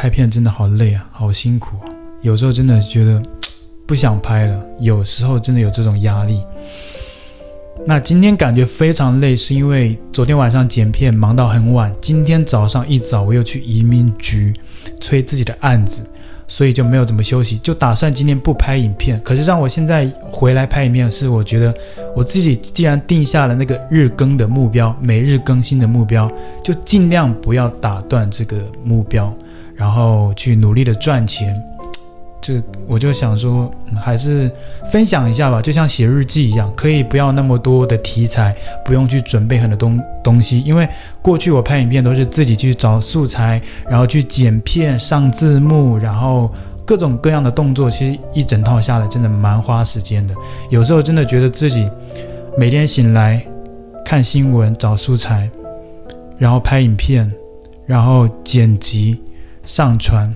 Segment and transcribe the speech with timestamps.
[0.00, 1.90] 拍片真的好累啊，好辛苦啊！
[2.20, 3.20] 有时候真的觉得
[3.84, 6.40] 不想拍了，有时候真的有这种压力。
[7.84, 14.54] 那今天感觉非常累，是因为昨天晚上剪片忙到很晚，今天早上一早我又去移民局
[15.00, 16.04] 催自己的案子，
[16.46, 19.20] 所以就没有怎么休息，就打算今天不拍影片。
[19.24, 21.74] 可是让我现在回来拍影片，是我觉得
[22.14, 26.30] 我自己既然定下了那个日更的目标，每日更新的目标，
[26.62, 29.34] 就尽量不要打断这个目标，
[29.78, 31.58] 然后去努力的赚钱。
[32.40, 33.68] 这我就想说，
[34.00, 34.48] 还是
[34.92, 38.54] 分享一下吧，就像写日记一样，可以不要那么多的题材，
[38.84, 40.60] 不用去准备很多东东西。
[40.60, 40.88] 因为
[41.20, 46.48] 过去我拍影片都是自己去找素材，然后去剪片、上字幕，然后
[46.86, 50.34] 各种各样的动作，其实一整套下来真的蛮花时间的。
[50.70, 51.90] 有时候真的觉得自己
[52.56, 53.44] 每天醒来
[54.04, 55.50] 看新闻、找素材，
[56.38, 57.30] 然后拍影片，
[57.84, 59.20] 然后剪辑、
[59.68, 60.34] 上传。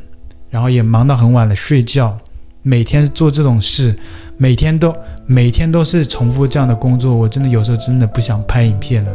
[0.50, 2.14] 然后也忙到很晚了，睡觉，
[2.60, 3.98] 每天做这种事，
[4.36, 9.12] 每天都每天都是重复这样的工作，我真的有时候真的不想拍影片了。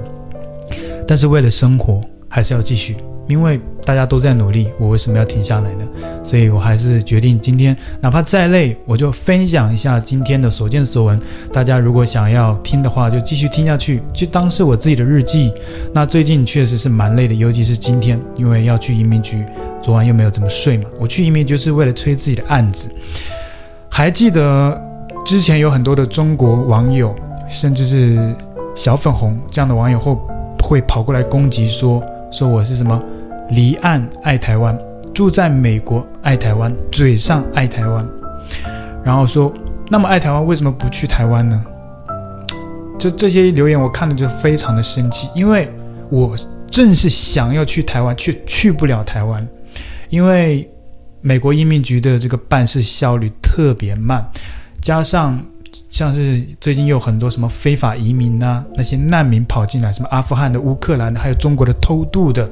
[1.08, 5.86] 但是为了生活，还是要继续，因为大家都在努力，我为什么要停下来呢？
[6.24, 11.20] 所以我还是决定今天哪怕再累，我就分享一下今天的所见所闻。
[11.52, 15.52] 大家如果想要听的话，就继续听下去，就当是我自己的日记。
[15.94, 19.44] 那最近确实是蛮累的，尤其是今天，因为要去移民局。
[19.82, 22.90] 昨晚又没有怎么睡嘛，我去移民就是为了催自己的案子。
[23.90, 24.82] 还记得
[25.24, 27.16] 之前有很多的中国网友，
[27.48, 28.36] 甚至是
[28.76, 30.18] 小粉红这样的网友会
[30.62, 33.02] 会跑过来攻击说，说我是什么
[33.50, 34.78] 离岸爱台湾，
[35.14, 38.06] 住在美国爱台湾，嘴上爱台湾，
[39.04, 39.54] 然后说
[39.90, 41.64] 那么爱台湾为什么不去台湾呢？
[43.00, 45.72] 这这些留言我看了就非常的生气，因为
[46.10, 46.36] 我
[46.70, 49.48] 正是想要去台湾，却去不了台湾。
[50.10, 50.70] 因为
[51.22, 54.26] 美国移民局的这个办事效率特别慢，
[54.82, 55.40] 加上
[55.98, 62.48] 像是最近有很多什么非法移民啊，那些难民跑进来，什么阿富汗的、乌克兰的，还有中国的偷渡的，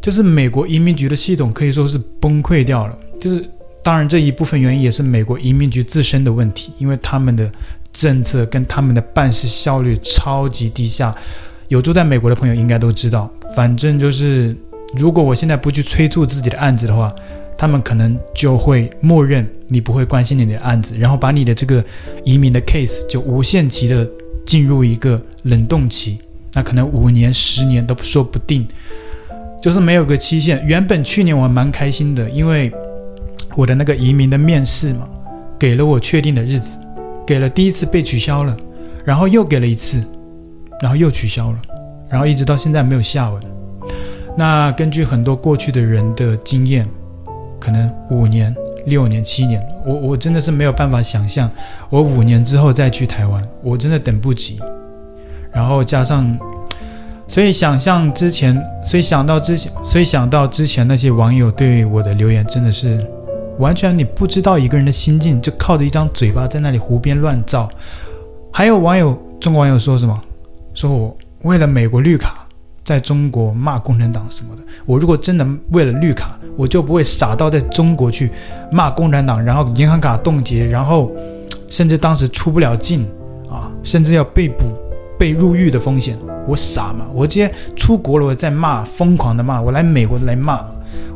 [0.00, 2.96] 就是美国移民局的系统可以说是崩溃掉了。
[3.18, 3.44] 就是
[3.82, 7.50] 当然这一部分原因也是美国移民局自身的问题，因为他们的
[7.92, 11.12] 政策跟他们的办事效率超级低下。
[11.66, 14.56] 有住在美国的朋友应该都知道，反正就是。
[14.94, 17.10] 如果我现在不去催促自己的案子的话，
[17.62, 21.84] 他们可能就会默认你不会关心你的案子，然后把你的这个
[22.24, 24.04] 移民的 case 就无限期的
[24.44, 26.18] 进入一个冷冻期，
[26.54, 28.66] 那可能五年、十年都说不定，
[29.62, 30.60] 就是没有个期限。
[30.66, 32.72] 原本去年我还蛮开心的，因为
[33.54, 35.08] 我的那个移民的面试嘛，
[35.56, 36.76] 给了我确定的日子，
[37.24, 38.56] 给了第一次被取消了，
[39.04, 40.04] 然后又给了一次，
[40.80, 41.58] 然后又取消了，
[42.10, 43.40] 然后一直到现在没有下文。
[44.36, 46.84] 那根据很多过去的人的经验，
[47.62, 48.52] 可能五年、
[48.86, 51.48] 六年、七年，我我真的是没有办法想象，
[51.90, 54.58] 我五年之后再去台湾，我真的等不及。
[55.52, 56.36] 然后加上，
[57.28, 63.06] 所以想象之前，所以想到之前，所以想到之前那些网友对我的留言，真的是
[63.60, 67.68] 完全你不知道一个人的心境，就靠着一张嘴巴在那里胡编乱造。
[68.50, 70.20] 还有网友，中国网友说什么？
[70.74, 72.41] 说我为了美国绿卡。
[72.84, 78.30] 在中国骂共产党什么的，我如果真的为了绿卡，我就不会傻到在中国去
[78.72, 81.10] 骂共产党，然后银行卡冻结，然后
[81.68, 83.06] 甚至当时出不了境
[83.48, 84.64] 啊，甚至要被捕、
[85.16, 86.16] 被入狱的风险，
[86.48, 87.06] 我傻吗？
[87.14, 90.64] 我直接出国了，我再骂，疯狂的骂，我来美国来骂，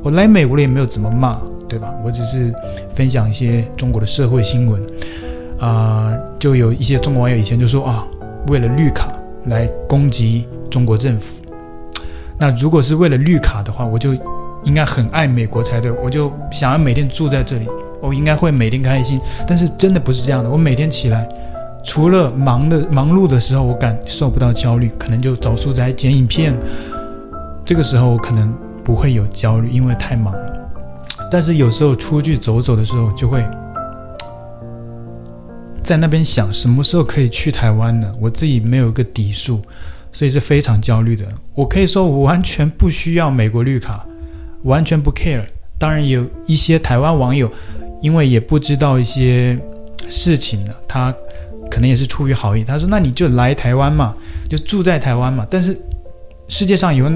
[0.02, 1.92] 我来美国了也没有怎么骂，对吧？
[2.04, 2.54] 我只是
[2.94, 4.80] 分享一些中国的社会新闻
[5.58, 8.06] 啊，就有一些中国网友以前就说啊，
[8.46, 9.12] 为了绿卡
[9.46, 11.34] 来攻击中国政府。
[12.38, 14.14] 那如果是为了绿卡的话，我就
[14.64, 17.66] 应该很爱美国才对，我就想要每天住在这里，
[18.00, 19.18] 我应该会每天开心。
[19.46, 21.26] 但是真的不是这样的，我每天起来，
[21.82, 26.54] 除了忙的忙碌的时候，我感受不到焦虑，可能就找素材剪影片，
[27.64, 28.52] 这个时候我可能
[28.84, 30.68] 不会有焦虑，因为太忙了。
[31.30, 33.42] 但是有时候出去走走的时候，就会
[35.82, 38.12] 在那边想，什么时候可以去台湾呢？
[38.20, 39.62] 我自己没有一个底数。
[40.16, 41.26] 所以是非常焦虑的。
[41.52, 44.02] 我可以说，我完全不需要美国绿卡，
[44.62, 45.44] 完全不 care。
[45.78, 47.52] 当然，有一些台湾网友，
[48.00, 49.58] 因为也不知道一些
[50.08, 51.14] 事情呢，他
[51.70, 52.64] 可能也是出于好意。
[52.64, 54.16] 他说：“那你就来台湾嘛，
[54.48, 55.78] 就住在台湾嘛。”但是
[56.48, 57.12] 世界上有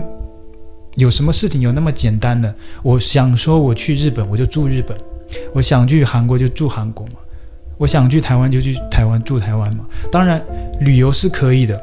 [0.96, 2.54] 有什么事情有那么简单的？
[2.82, 4.94] 我想说，我去日本我就住日本；
[5.54, 7.14] 我想去韩国就住韩国嘛；
[7.78, 9.86] 我想去台湾就去台湾住台湾嘛。
[10.12, 10.44] 当然，
[10.80, 11.82] 旅游是可以的。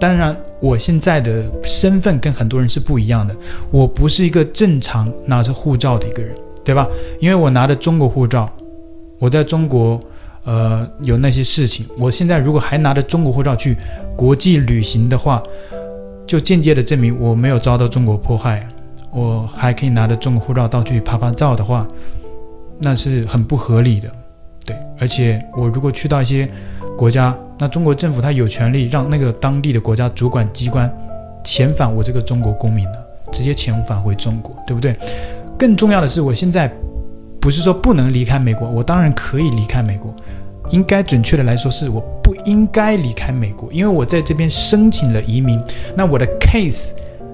[0.00, 3.34] 当然，我现在的身份跟很多人是不一样的，
[3.70, 6.34] 我不是一个正常拿着护照的一个人，
[6.64, 6.86] 对吧？
[7.18, 8.48] 因为我拿着中国护照，
[9.18, 9.98] 我在中国，
[10.44, 11.84] 呃，有那些事情。
[11.98, 13.76] 我现在如果还拿着中国护照去
[14.16, 15.42] 国际旅行的话，
[16.26, 18.66] 就间接的证明我没有遭到中国迫害。
[19.10, 21.88] 我还可以拿着中国护照到处拍拍照的话，
[22.78, 24.08] 那是很不合理的。
[24.64, 26.48] 对，而且我如果去到一些
[26.96, 30.90] 国家，那中国政府他有权利让那个当地的国家主管机关
[31.44, 34.96] 遣返我这个中国公民的，直接遣返回中国，对不对？
[35.58, 36.72] 更重要的是，我现在
[37.40, 40.14] 不是说不能离开美国，我当然可以离开美国，
[40.70, 45.60] 应该准确的来说是我不应该离开美国，因为我在这边申请了移民，
[45.96, 46.90] 那我的 case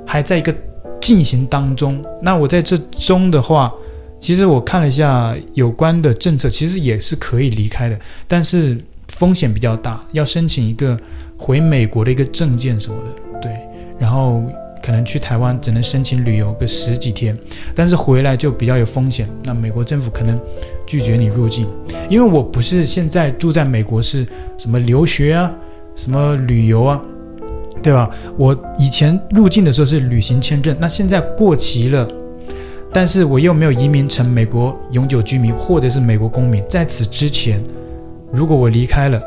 [0.06, 0.54] 还在一个
[1.00, 3.72] 进行当中，那我在这中的话。
[4.20, 8.78] 其实我看了一下有关的政策，其实也是可以离开的，但是
[9.16, 10.98] 风险比较大，要申请一个
[11.36, 13.52] 回美国的一个证件什么的，对，
[13.98, 14.42] 然后
[14.82, 17.36] 可能去台湾只能申请旅游个十几天，
[17.74, 20.38] 但是回来就比较有风险，那美国政府可能
[20.84, 21.66] 拒绝你入境，
[22.10, 24.26] 因为我不是现在住在美国，是
[24.58, 25.52] 什么留学啊，
[25.94, 27.00] 什么旅游啊，
[27.82, 28.10] 对吧？
[28.36, 32.06] 我以前入境的时候是旅行签证，那现在过期了。
[32.92, 37.60] 但是我又没有移民成美国永久居民或者是美国公民，在此之前，
[38.34, 39.22] 如果我离开了，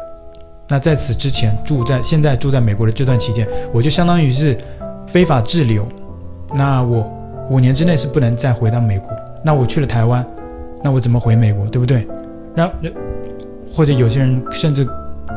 [0.67, 4.57] 那在此之前住在现在住在美国的这段期间，我就相当于是
[5.07, 5.87] 非法滞留，
[6.53, 7.09] 那我
[7.49, 9.09] 五年之内是不能再回到美国。
[9.43, 10.25] 那我去了台湾，
[10.83, 12.05] 那我怎么回美国，对不对？
[12.53, 12.73] 然后
[13.73, 14.85] 或者有些人甚至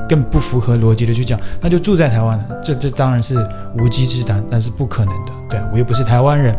[0.08, 3.36] 更不符合逻辑的去讲，那就住在台湾了，这这当然是
[3.78, 5.32] 无稽之谈，那是不可能的。
[5.48, 6.56] 对，我又不是台湾人，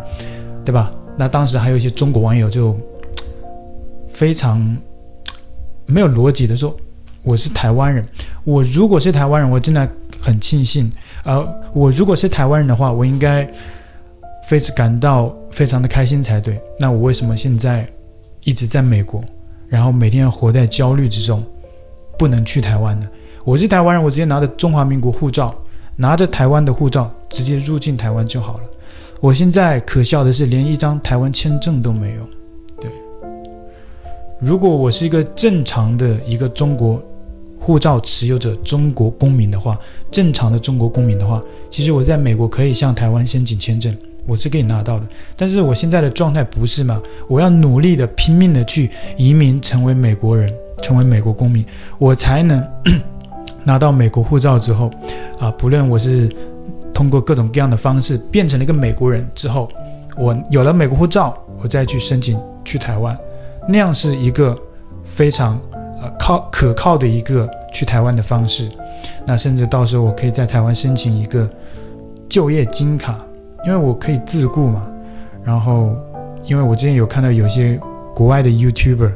[0.64, 0.90] 对吧？
[1.18, 2.78] 那当时还有一些中国网友就
[4.08, 4.78] 非常
[5.86, 6.74] 没有逻辑的说
[7.24, 8.04] ：“我是台湾人，
[8.44, 9.88] 我如果是台湾人，我真的
[10.20, 10.92] 很庆幸。
[11.24, 13.48] 呃，我如果是台湾人的话，我应该
[14.48, 16.60] 非常感到非常的开心才对。
[16.80, 17.88] 那我为什么现在
[18.44, 19.24] 一直在美国，
[19.68, 21.44] 然后每天活在焦虑之中，
[22.18, 23.08] 不能去台湾呢？
[23.44, 25.54] 我是台湾人，我直接拿着中华民国护照，
[25.96, 28.64] 拿着台湾的护照，直接入境台湾就好了。”
[29.22, 32.28] 我现在可笑的是，连一张台湾签证都没有。
[32.80, 32.90] 对，
[34.40, 37.00] 如果我是一个正常的一个中国
[37.62, 39.80] 护照持有者、中国公民的话，
[40.10, 45.06] 正常的中国公民的话，其实我在美国可以向台湾申请签证，我是可以拿到的。
[45.38, 47.00] 但是我现在的状态不是嘛？
[47.28, 51.64] 我要努力的、拼命的去移民，成为美国人，成为美国公民，
[52.00, 52.68] 我才能
[53.64, 54.90] 拿到美国护照之后，
[55.40, 56.28] 啊，不论我是。
[56.94, 59.68] 通过各种各样的方式变成了一个美国人之后，
[60.18, 63.18] 我有了美国护照，我再去申请去台湾，
[63.68, 64.56] 那样是一个
[65.06, 65.60] 非常
[66.02, 68.70] 呃靠可靠的一个去台湾的方式。
[69.26, 71.50] 那甚至到时候我可以在台湾申请一个
[72.28, 73.20] 就业金卡，
[73.66, 74.82] 因为我可以自雇嘛。
[75.44, 75.96] 然后，
[76.46, 77.80] 因为我之前有看到有些
[78.14, 79.12] 国外的 YouTuber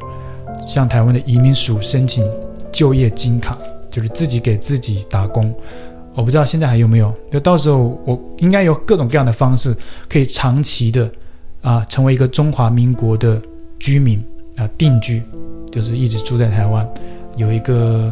[0.66, 2.28] 向台湾的移民署申请
[2.72, 3.56] 就业金卡，
[3.88, 5.54] 就是自己给自己打工。
[6.14, 9.76] 我不知道现在还有没有，就到时候我应该有各种各样的方式，
[10.08, 11.08] 可以长期的
[11.62, 13.40] 啊成为一个中华民国的
[13.78, 14.24] 居民
[14.56, 15.22] 啊定居，
[15.76, 16.88] 就是一直住在台湾，
[17.36, 18.10] 有一个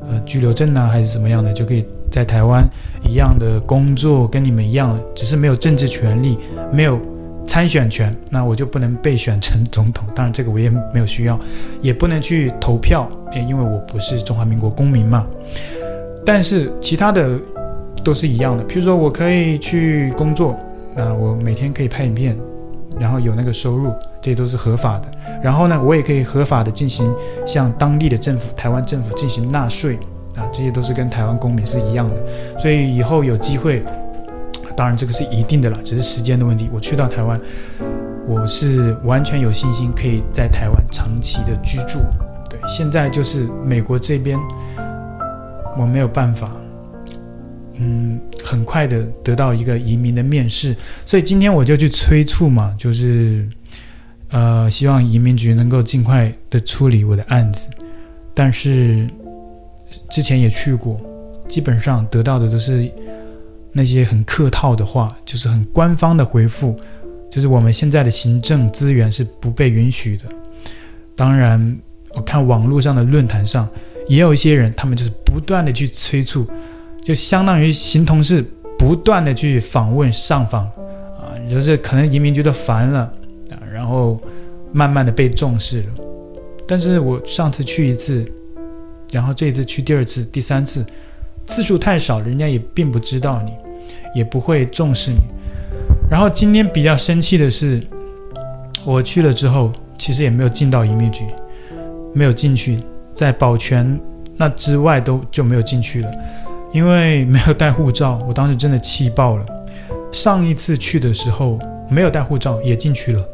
[0.00, 2.68] 呃居留证啊还是什么样的，就可以在台湾
[3.08, 6.36] 一样的工作，跟你们一样，只是没有政治权利，
[6.72, 7.00] 没有
[7.46, 10.04] 参选权，那我就不能被选成总统。
[10.12, 11.38] 当然这个我也没有需要，
[11.80, 15.24] 也不能去投票，因为我不是中华民国公民嘛。
[16.26, 17.38] 但是其他的
[18.02, 20.58] 都是一样的，譬如说我可以去工作，
[20.96, 22.36] 那我每天可以拍影片，
[22.98, 25.08] 然后有那个收入，这些都是合法的。
[25.42, 27.14] 然后呢，我也可以合法的进行
[27.46, 29.96] 向当地的政府、台湾政府进行纳税，
[30.36, 32.60] 啊，这些都是跟台湾公民是一样的。
[32.60, 33.82] 所以以后有机会，
[34.76, 36.70] 当然这个是一定的了，只是时间的问题。
[36.72, 37.40] 我去到台湾，
[38.26, 41.98] 我是完全有信心可以在台湾长期的居住。
[42.48, 44.38] 对，现在就是美国这边。
[45.76, 46.52] 我没有办法，
[47.76, 53.48] 嗯，很快的得到一个移民的面试，所以今天我就去催促嘛，就是，
[54.30, 57.68] 呃，希望移民局能够尽快的处理我的案子。
[58.32, 59.06] 但是
[60.10, 61.00] 之前也去过，
[61.48, 62.90] 基本上得到的都是
[63.72, 66.76] 那些很客套的话，就是很官方的回复，
[67.30, 70.24] 就是我们现在的行政资源是不被允许的。
[71.16, 71.78] 当然，
[72.14, 73.68] 我看网络上的论坛上。
[74.06, 76.46] 也有一些人，他们就是不断的去催促，
[77.04, 78.42] 就相当于形同是
[78.78, 83.00] 不断的去访问上访，啊，就是可能移民觉得烦了
[83.50, 84.18] 啊，然后
[84.72, 85.86] 慢慢的被重视了。
[86.66, 88.24] 但是我上次去一次，
[89.12, 90.82] 然后这一次去第二次、第三次，
[91.44, 93.52] 次数太少，人家也并不知道你，
[94.14, 95.18] 也不会重视你。
[96.10, 97.82] 然后今天比较生气的是，
[98.82, 101.22] 我去了之后，其实也没有进到移民局，
[102.14, 102.80] 没有进去，
[103.12, 104.00] 在保全
[104.38, 106.10] 那之外都就没有进去了，
[106.74, 108.20] 因为没有带护照。
[108.28, 109.46] 我当时真的气爆了。
[110.10, 113.24] 上一次去的时候没有带护照也进去了。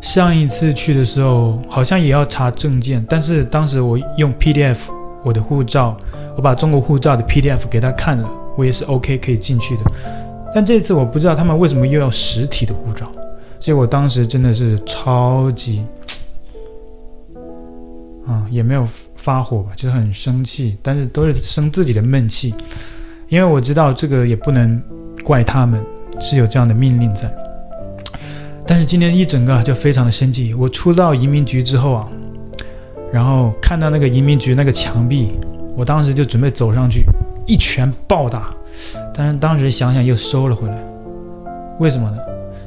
[0.00, 4.78] 上一次去的时候好像也要查证件，但是当时我用 PDF
[5.22, 5.96] 我的护照，
[6.36, 9.82] 我把中国护照的 PDF 给他看了，我也是 OK 可以进去的。
[10.52, 13.06] 但这次我不知道他们为什么又要实体的护照，
[13.60, 15.84] 所以我当时真的是超级，
[18.26, 18.88] 啊，也没有
[19.20, 22.54] 发火吧，就是很生气，但是都是生自己的闷气。
[23.28, 24.82] 因为我知道这个也不能
[25.22, 25.80] 怪他们，
[26.18, 27.30] 是有这样的命令在。
[28.66, 30.54] 但是今天一整个就非常的生气。
[30.54, 32.08] 我出到移民局之后啊，
[33.12, 35.32] 然后看到那个移民局那个墙壁，
[35.76, 37.04] 我当时就准备走上去
[37.46, 38.54] 一拳暴打，
[39.14, 40.76] 但是当时想想又收了回来。
[41.78, 42.16] 为什么呢？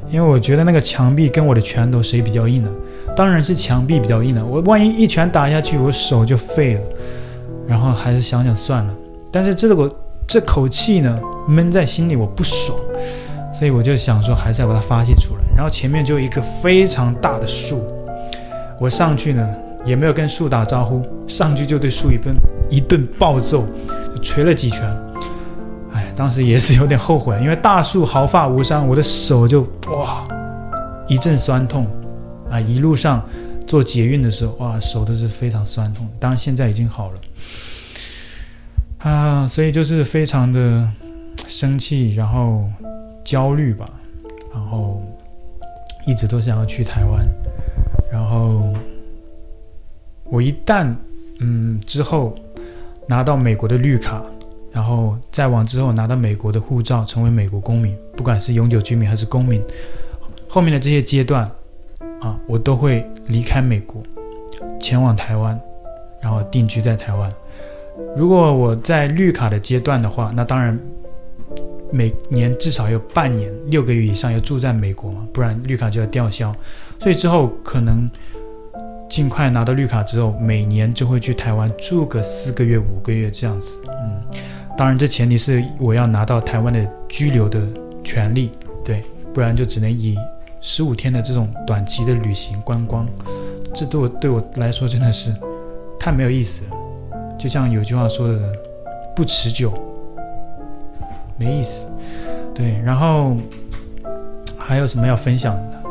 [0.09, 2.69] 因为我觉得那个墙壁跟我的拳头谁比较硬呢？
[3.15, 4.45] 当然是墙壁比较硬的。
[4.45, 6.81] 我万一一拳打下去，我手就废了。
[7.67, 8.93] 然后还是想想算了。
[9.31, 9.89] 但是这个。
[10.25, 12.75] 这口气呢，闷在心里，我不爽，
[13.53, 15.41] 所以我就想说，还是要把它发泄出来。
[15.55, 17.83] 然后前面就一棵非常大的树，
[18.79, 19.47] 我上去呢，
[19.85, 22.33] 也没有跟树打招呼，上去就对树一顿
[22.67, 23.63] 一顿暴揍，
[24.15, 24.89] 就捶了几拳。
[25.93, 30.23] 哎，当时也是有点后悔，因为大树毫发无伤，我的手就哇
[31.07, 31.85] 一阵酸痛
[32.53, 32.61] 啊！
[32.61, 33.27] 一路上
[33.65, 36.07] 坐捷运的时候，哇，手都是非常酸痛。
[36.19, 37.19] 当然现在已经好了。
[38.99, 40.87] 啊，所以就是非常的
[41.47, 42.69] 生气，然后
[43.23, 43.89] 焦虑吧，
[44.53, 45.01] 然后
[46.05, 47.25] 一直都想要去台湾，
[48.11, 48.71] 然后
[50.25, 50.93] 我一旦
[51.39, 52.35] 嗯之后
[53.07, 54.23] 拿到美国的绿卡，
[54.71, 59.61] 然后再往之后拿到美国的护照，成为美国公民，不管是永久居民还是公民，
[60.47, 61.49] 后面的这些阶段
[62.23, 64.01] 啊，我都会离开美国，
[64.79, 65.59] 前往台湾，
[66.21, 67.29] 然后定居在台湾。
[68.15, 70.79] 如果我在绿卡的阶段的话，那当然
[71.91, 76.55] 每年至少有半年六个月以上要住在美国嘛，不然绿卡就要吊销。
[77.01, 78.09] 所以之后可能
[79.09, 83.77] 尽快拿到绿卡之后，每年就会去台湾住个四个月、五个月这样子。
[83.89, 84.21] 嗯，
[84.77, 87.61] 当然这前提是我要拿到台湾的居留的
[88.01, 88.49] 权利，
[88.81, 89.03] 对，
[89.33, 90.17] 不然就只能以
[90.65, 93.05] 十五天的这种短期的旅行观光，
[93.73, 95.35] 这对我对我来说真的是
[95.99, 96.77] 太没有意思了。
[97.37, 98.39] 就像有句话说的，
[99.13, 99.73] 不持久，
[101.37, 101.85] 没意思。
[102.55, 103.35] 对，然后
[104.57, 105.83] 还有什么要分享的？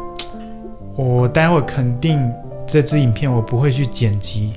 [0.96, 2.32] 我待会肯定
[2.66, 4.54] 这支影片我不会去剪辑，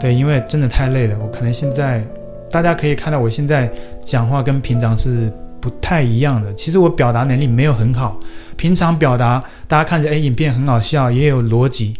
[0.00, 1.16] 对，因为真的太累了。
[1.22, 2.04] 我可能现在
[2.50, 3.70] 大家可以看到，我现在
[4.02, 5.32] 讲话跟平常是
[5.64, 6.52] 不太一样的。
[6.52, 8.20] 其实我表达能力没有很好，
[8.54, 11.94] 平常表达大家看着哎，影片很好笑，也有逻辑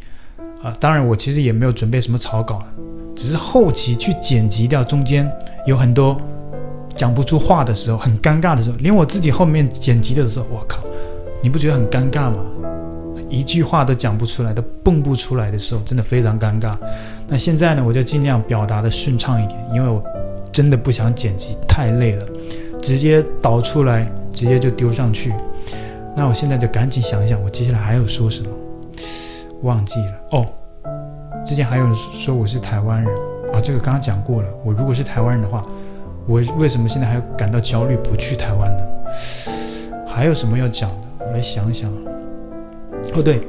[0.62, 0.76] 啊。
[0.78, 2.62] 当然，我其实也没有准备什么草稿。
[3.16, 5.26] 只是后期去剪辑掉中间
[5.66, 6.20] 有很多
[6.94, 10.80] 讲不出话的时候，很尴尬的时候，连我自己后面剪辑的时候，我靠，
[11.42, 12.36] 你不觉得很尴尬吗？
[13.30, 16.76] 一句话都讲不出来，都蹦不出来的时候，真的非常尴尬。
[17.26, 20.04] 那现在呢，我就尽量表达的顺畅一点，因为我
[20.52, 22.26] 真的不想剪辑，太累了，
[22.84, 25.32] 直接导出来，直接就丢上去。
[26.14, 28.50] 那我现在就赶紧想一想，我接下来还有说什么，
[29.62, 30.46] 忘记了哦。
[31.46, 33.10] 之前还有人说我是台湾人
[33.54, 34.48] 啊，这个刚刚讲过了。
[34.62, 35.64] 我如果是台湾人的话，
[36.26, 38.84] 我为什么现在还感到焦虑不去台湾呢？
[40.06, 41.26] 还有什么要讲的？
[41.26, 41.90] 我来想想。
[43.14, 43.40] 哦，对，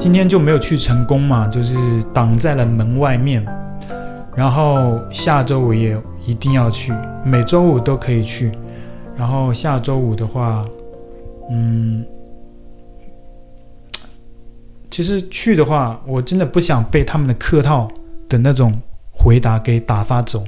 [0.00, 1.76] 今天就没有去成功嘛，就是
[2.12, 3.46] 挡在了门外面。
[4.34, 6.92] 然后下周五也一定要去，
[7.24, 8.50] 每周五都可以去。
[9.16, 10.64] 然后下周五的话，
[11.50, 12.04] 嗯。
[14.90, 17.88] 其实去的话，我真的不想被他们的客套
[18.28, 18.74] 的那种
[19.12, 20.42] 回答给打发走，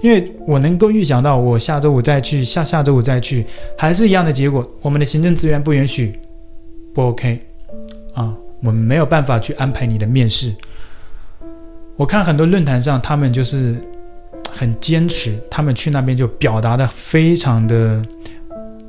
[0.00, 3.44] 因为我能够预想到，我下周五再去，下下周五再去，
[3.76, 4.66] 还是一样的结果。
[4.80, 6.18] 我们的行政资源不允许，
[6.94, 7.38] 不 OK
[8.14, 10.54] 啊，我们没有办法去安排你的面试。
[11.94, 13.76] 我看很多论坛上，他们就是
[14.54, 18.02] 很坚持，他们去那边就表达的非常的，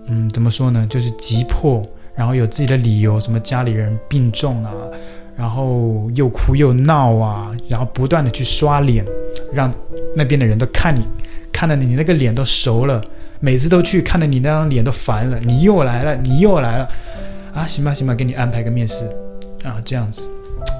[0.07, 1.81] 嗯，怎么说呢，就是急迫。
[2.15, 4.71] 然后有自己的理由，什么家里人病重啊，
[5.35, 9.03] 然后又哭又闹啊，然后不断的去刷脸，
[9.51, 9.73] 让
[10.15, 11.01] 那边的人都看你，
[11.51, 13.01] 看到你，你那个脸都熟了，
[13.39, 16.87] 每次都去看到你那张脸都烦了，你又来了，你又来了，
[17.51, 19.07] 啊，行吧行吧，给你安排个面试，
[19.63, 20.29] 啊，这样子，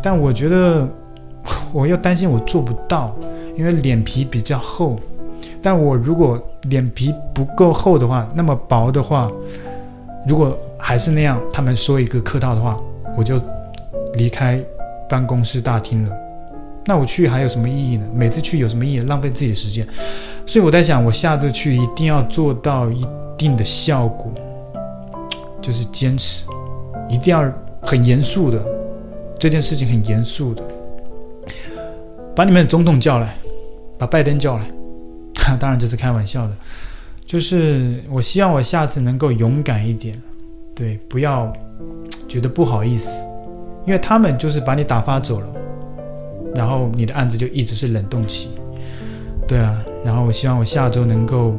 [0.03, 0.87] 但我觉得
[1.73, 3.17] 我又担心我做不到，
[3.55, 4.99] 因为脸皮比较厚，
[5.61, 9.31] 但我如果脸皮不够厚的话，那么薄的话，
[10.27, 12.77] 如果还是那样，他们说一个客套的话，
[13.17, 13.39] 我就
[14.15, 14.59] 离开
[15.09, 16.11] 办公室大厅了。
[16.85, 18.05] 那我去还有什么意义呢？
[18.13, 18.99] 每次去有什么意义？
[18.99, 19.87] 浪费自己的时间。
[20.45, 23.05] 所以我在想，我下次去一定要做到一
[23.37, 24.29] 定的效果，
[25.61, 26.43] 就是坚持，
[27.07, 27.49] 一定要
[27.81, 28.61] 很严肃的，
[29.39, 30.63] 这件事情很严肃的，
[32.35, 33.33] 把你们的总统叫来，
[34.03, 34.65] 把拜登叫来。
[35.59, 36.55] 当然这是开玩笑的，
[37.25, 40.19] 就是我希望我下次能够勇敢一点，
[40.75, 41.51] 对，不要
[42.27, 43.25] 觉得不好意思，
[43.85, 45.47] 因为他们就是把你打发走了，
[46.55, 48.49] 然后你的案子就一直是冷冻期，
[49.47, 51.53] 对啊，然后我希望我下周能够，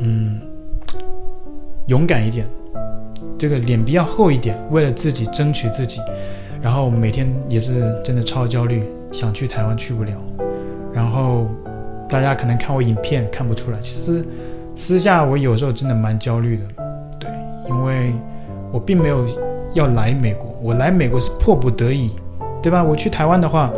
[0.00, 0.40] 嗯，
[1.86, 2.46] 勇敢一点，
[3.38, 6.00] 这个脸皮要厚一点，为了自己争取自己，
[6.60, 8.82] 然后每天也是真的超焦虑，
[9.12, 10.12] 想去台湾去不了，
[10.94, 11.46] 然后。
[12.06, 14.24] 大家可能看我影片看不出来，其实
[14.76, 16.62] 私下我有时候真的蛮焦虑的，
[17.18, 17.30] 对，
[17.68, 18.12] 因为
[18.70, 19.26] 我并没有
[19.72, 22.10] 要来美国，我来美国是迫不得已，
[22.62, 22.84] 对吧？
[22.84, 23.72] 我去台湾的话，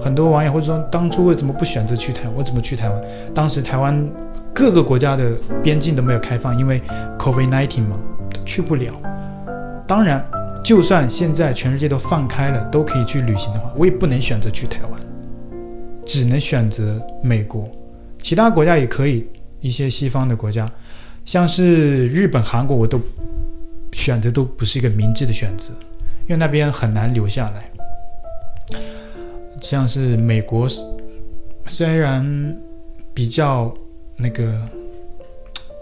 [0.00, 2.22] 很多网友会说，当初为什么不选择去台？
[2.34, 3.02] 我怎么去台湾？
[3.34, 4.08] 当时台湾
[4.54, 6.80] 各个国家的边境都没有开放，因为
[7.18, 7.98] COVID-19 嘛，
[8.46, 8.94] 去不了。
[9.86, 10.24] 当然，
[10.62, 15.03] 就算现在全世界都放开了，都可以去旅行的话，我也不能选择去台湾。
[16.14, 17.68] 只能选择美国，
[18.22, 19.26] 其他国家也可以。
[19.60, 20.70] 一些西方的国家，
[21.24, 23.00] 像是日本、韩国，我都
[23.92, 25.72] 选择都不是一个明智的选择，
[26.26, 28.78] 因为那边很难留下来。
[29.60, 30.68] 像是美国，
[31.66, 32.22] 虽然
[33.14, 33.74] 比较
[34.16, 34.54] 那个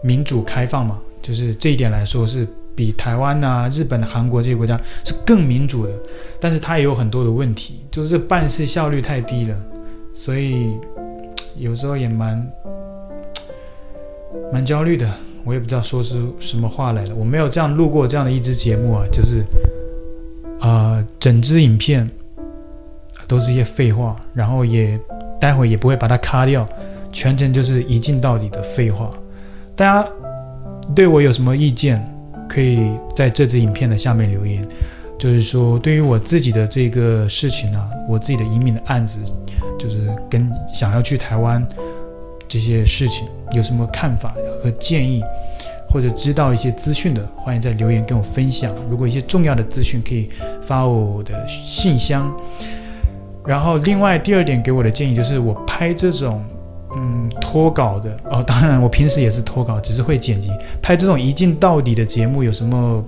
[0.03, 2.47] 民主开放嘛，就是这一点来说是
[2.77, 5.93] 比台湾啊、日本、韩国这些国家是更民主的，
[6.41, 9.57] 但是它也有很多的问题，就是办事效率太低了。
[10.25, 10.79] 所以
[11.57, 12.49] 有时候也蛮
[14.52, 15.12] 蛮焦虑的，
[15.43, 17.14] 我也不知道说出什么话来了。
[17.17, 19.43] 我没有这样录过这样的一支节目啊，就是
[20.61, 22.09] 啊、整支影片
[23.26, 24.96] 都是一些废话，然后也
[25.40, 26.64] 待会也不会把它卡掉，
[27.11, 29.11] 全程就是一镜到底的废话。
[29.75, 30.09] 大家
[30.94, 32.01] 对我有什么意见，
[32.49, 34.64] 可以在这支影片的下面留言。
[35.18, 39.20] 就是说，对于我自己的这个事情啊，我自己的移民的案子，
[39.83, 39.99] 就是
[40.31, 41.66] 跟想要去台湾
[42.47, 45.21] 这些事情有什么看法和建议，
[45.88, 48.73] 或者知道一些资讯的，欢迎在留言跟我分享。
[48.88, 50.29] 如果一些重要的资讯，可以
[50.64, 52.33] 发我的信箱。
[53.45, 56.45] 然后，另外第二点给我的建议就是，我拍这种
[56.95, 60.51] 嗯脱稿的哦，当然我平时也是脱稿，只是会剪辑。
[60.81, 63.05] 拍这种一镜到底的节目有什么？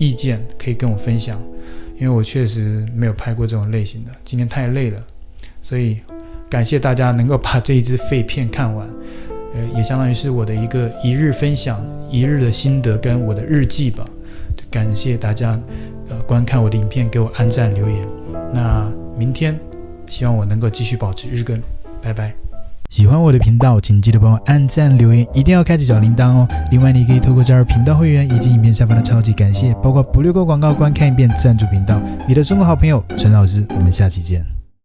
[0.00, 1.42] 意见可以跟我分享，
[1.98, 5.02] 因为我确实没有拍过这种类型的，今天太累了，
[5.68, 5.98] 所以
[6.48, 8.88] 感谢大家能够把这一支废片看完，
[9.54, 11.78] 呃，也相当于是我的一个一日分享，
[12.10, 14.02] 一日的心得跟我的日记吧。
[14.70, 15.60] 感谢大家
[16.08, 17.98] 呃观看我的影片，给我按赞留言。
[18.50, 19.60] 那明天
[20.06, 21.60] 希望我能够继续保持日更，
[22.00, 22.32] 拜拜。
[22.88, 26.48] 喜欢我的频道，请记得帮我按赞、留言，一定要开启小铃铛哦。
[26.70, 32.00] 另外，你可以透过加入频道会员以及影片下方的超级感谢，包括不略过广告、观看一遍赞助频道。
[32.26, 34.57] 你的中国好朋友陈老师，我们下期见。